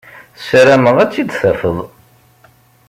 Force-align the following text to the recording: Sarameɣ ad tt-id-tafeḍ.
Sarameɣ 0.45 0.95
ad 0.99 1.09
tt-id-tafeḍ. 1.09 1.77